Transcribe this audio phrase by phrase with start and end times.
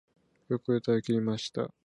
[0.47, 1.71] よく歌い切りました